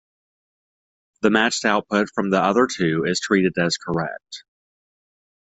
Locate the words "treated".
3.19-3.55